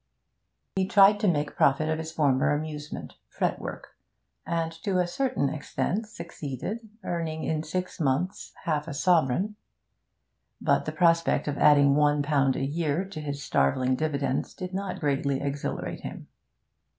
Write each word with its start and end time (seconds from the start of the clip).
He 0.77 0.87
tried 0.87 1.19
to 1.19 1.27
make 1.27 1.55
profit 1.55 1.87
of 1.87 1.99
his 1.99 2.11
former 2.11 2.53
amusement, 2.53 3.13
fretwork, 3.29 3.89
and 4.47 4.71
to 4.81 4.97
a 4.97 5.05
certain 5.05 5.47
extent 5.47 6.07
succeeded, 6.07 6.89
earning 7.03 7.43
in 7.43 7.61
six 7.61 7.99
months 7.99 8.51
half 8.63 8.87
a 8.87 8.95
sovereign. 8.95 9.57
But 10.59 10.85
the 10.85 10.91
prospect 10.91 11.47
of 11.47 11.59
adding 11.59 11.93
one 11.93 12.23
pound 12.23 12.55
a 12.55 12.65
year 12.65 13.05
to 13.09 13.21
his 13.21 13.43
starveling 13.43 13.95
dividends 13.95 14.55
did 14.55 14.73
not 14.73 14.99
greatly 15.01 15.39
exhilarate 15.39 15.99
him. 16.01 16.27